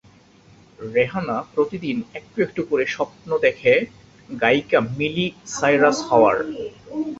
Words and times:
রেহানা 0.93 1.37
প্রতিদিন 1.53 1.97
একটু 2.13 2.37
একটু 2.41 2.61
করে 2.69 2.85
স্বপ্ন 2.95 3.29
দেখে 3.37 3.73
গায়িকা 4.41 4.79
মিলি 4.97 5.27
সাইরাস 5.55 5.97
হওয়ার। 6.09 6.37